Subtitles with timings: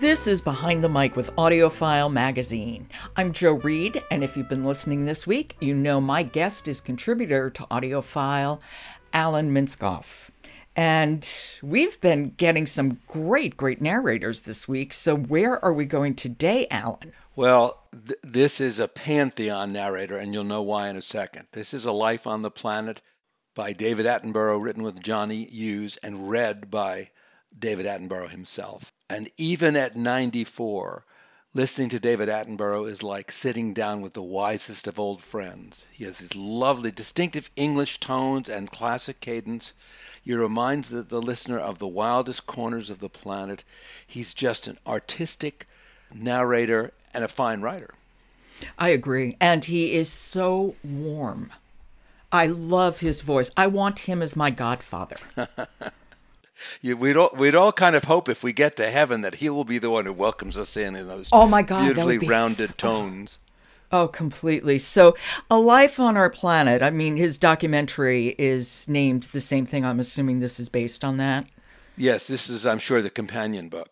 [0.00, 2.88] This is Behind the Mic with AudioFile Magazine.
[3.16, 6.80] I'm Joe Reed, and if you've been listening this week, you know my guest is
[6.80, 8.60] contributor to AudioFile,
[9.12, 10.30] Alan Minskoff.
[10.76, 11.28] And
[11.64, 14.92] we've been getting some great, great narrators this week.
[14.92, 17.12] So, where are we going today, Alan?
[17.34, 21.48] Well, th- this is a pantheon narrator, and you'll know why in a second.
[21.50, 23.02] This is A Life on the Planet
[23.52, 27.10] by David Attenborough, written with Jonnie Hughes and read by
[27.58, 28.92] David Attenborough himself.
[29.10, 31.04] And even at 94,
[31.54, 35.86] listening to David Attenborough is like sitting down with the wisest of old friends.
[35.90, 39.72] He has his lovely, distinctive English tones and classic cadence.
[40.22, 43.64] He reminds the, the listener of the wildest corners of the planet.
[44.06, 45.66] He's just an artistic
[46.14, 47.94] narrator and a fine writer.
[48.78, 49.36] I agree.
[49.40, 51.52] And he is so warm.
[52.30, 53.50] I love his voice.
[53.56, 55.16] I want him as my godfather.
[56.80, 59.48] You, we'd all we'd all kind of hope if we get to heaven that he
[59.48, 62.70] will be the one who welcomes us in in those oh my God, beautifully rounded
[62.70, 63.38] f- tones.
[63.90, 64.76] Oh, completely.
[64.76, 65.16] So,
[65.50, 69.82] A Life on Our Planet, I mean, his documentary is named the same thing.
[69.82, 71.46] I'm assuming this is based on that.
[71.96, 73.88] Yes, this is, I'm sure, the companion book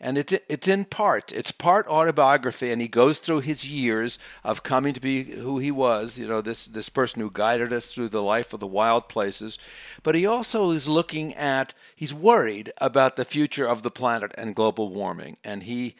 [0.00, 4.62] and it's it's in part it's part autobiography and he goes through his years of
[4.62, 8.08] coming to be who he was you know this this person who guided us through
[8.08, 9.58] the life of the wild places.
[10.02, 14.54] But he also is looking at he's worried about the future of the planet and
[14.54, 15.36] global warming.
[15.42, 15.96] And he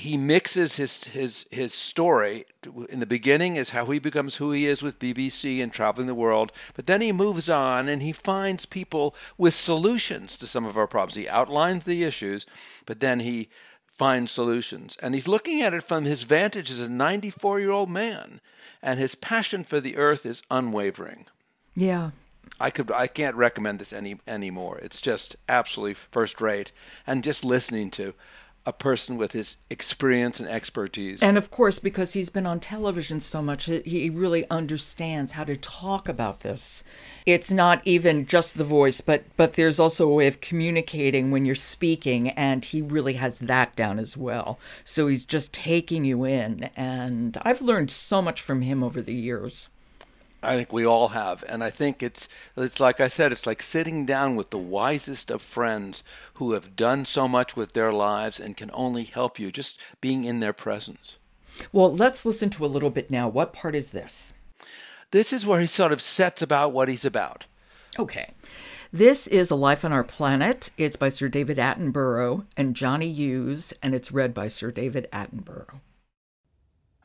[0.00, 2.46] he mixes his his his story
[2.88, 6.14] in the beginning is how he becomes who he is with BBC and traveling the
[6.14, 10.76] world but then he moves on and he finds people with solutions to some of
[10.76, 11.16] our problems.
[11.16, 12.46] He outlines the issues
[12.86, 13.50] but then he
[13.86, 14.96] finds solutions.
[15.02, 18.40] And he's looking at it from his vantage as a 94 year old man
[18.82, 21.26] and his passion for the earth is unwavering.
[21.76, 22.12] Yeah.
[22.58, 24.78] I could I can't recommend this any anymore.
[24.78, 26.72] It's just absolutely first rate.
[27.06, 28.14] And just listening to
[28.66, 31.22] a person with his experience and expertise.
[31.22, 35.56] And of course, because he's been on television so much, he really understands how to
[35.56, 36.84] talk about this.
[37.24, 41.46] It's not even just the voice, but but there's also a way of communicating when
[41.46, 44.58] you're speaking, and he really has that down as well.
[44.84, 49.14] So he's just taking you in, and I've learned so much from him over the
[49.14, 49.68] years.
[50.42, 53.60] I think we all have, and I think it's it's like I said, it's like
[53.60, 56.02] sitting down with the wisest of friends
[56.34, 60.24] who have done so much with their lives and can only help you just being
[60.24, 61.16] in their presence.
[61.72, 63.28] Well, let's listen to a little bit now.
[63.28, 64.34] What part is this?
[65.10, 67.46] This is where he sort of sets about what he's about.
[67.98, 68.30] Okay.
[68.92, 70.70] This is A Life on Our Planet.
[70.78, 75.80] It's by Sir David Attenborough and Jonnie Hughes, and it's read by Sir David Attenborough.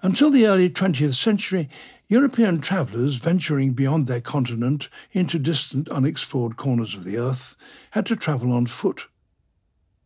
[0.02, 1.70] Until the early 20th century,
[2.08, 7.56] European travellers venturing beyond their continent into distant, unexplored corners of the earth
[7.92, 9.08] had to travel on foot.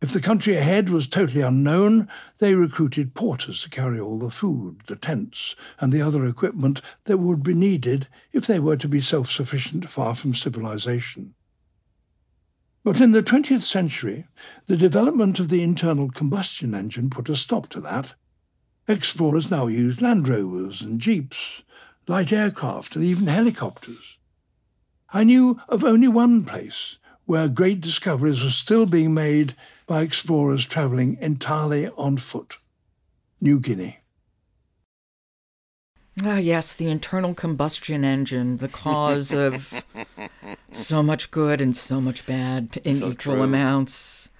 [0.00, 2.08] If the country ahead was totally unknown,
[2.38, 7.18] they recruited porters to carry all the food, the tents, and the other equipment that
[7.18, 11.34] would be needed if they were to be self sufficient far from civilization.
[12.82, 14.26] But in the 20th century,
[14.66, 18.14] the development of the internal combustion engine put a stop to that.
[18.88, 21.62] Explorers now use Land Rovers and Jeeps,
[22.06, 24.18] light aircraft, and even helicopters.
[25.12, 29.54] I knew of only one place where great discoveries were still being made
[29.86, 32.56] by explorers travelling entirely on foot
[33.40, 34.00] New Guinea.
[36.22, 39.84] Ah, yes, the internal combustion engine, the cause of
[40.72, 43.42] so much good and so much bad in so equal true.
[43.42, 44.30] amounts.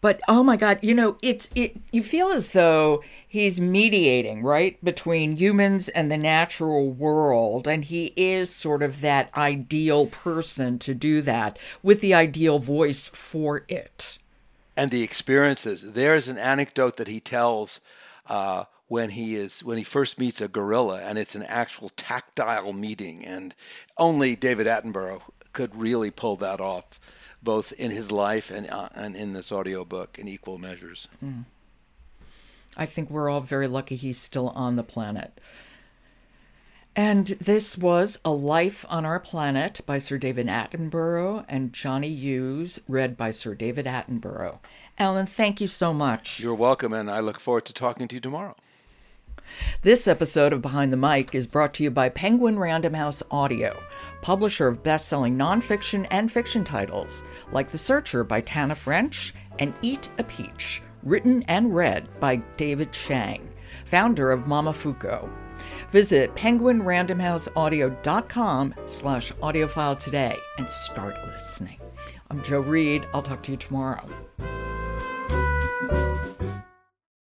[0.00, 4.82] But oh my god, you know, it's it you feel as though he's mediating, right,
[4.84, 10.94] between humans and the natural world and he is sort of that ideal person to
[10.94, 14.18] do that with the ideal voice for it.
[14.76, 15.92] And the experiences.
[15.92, 17.80] There's an anecdote that he tells
[18.26, 22.72] uh, when he is when he first meets a gorilla and it's an actual tactile
[22.72, 23.54] meeting and
[23.96, 25.22] only David Attenborough
[25.52, 27.00] could really pull that off
[27.42, 31.08] both in his life and uh, and in this audiobook in equal measures.
[31.24, 31.44] Mm.
[32.76, 35.38] I think we're all very lucky he's still on the planet.
[36.94, 42.80] And this was A Life on Our Planet by Sir David Attenborough and Jonnie Hughes,
[42.86, 44.58] read by Sir David Attenborough.
[44.98, 46.38] Alan, thank you so much.
[46.40, 48.56] You're welcome, and I look forward to talking to you tomorrow.
[49.82, 53.78] This episode of Behind the Mic is brought to you by Penguin Random House Audio,
[54.22, 59.74] publisher of best selling nonfiction and fiction titles like The Searcher by Tana French and
[59.82, 63.48] Eat a Peach, written and read by David Chang,
[63.84, 65.28] founder of Momofuku.
[65.90, 71.78] Visit penguinrandomhouseaudio.com slash audiofile today and start listening.
[72.30, 73.06] I'm Joe Reed.
[73.12, 74.08] I'll talk to you tomorrow.